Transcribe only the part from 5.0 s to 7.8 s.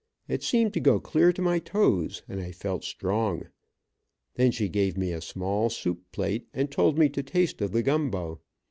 a small soup plate and told me to taste of